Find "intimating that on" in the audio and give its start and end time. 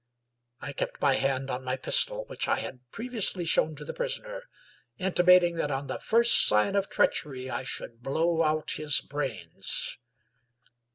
4.97-5.85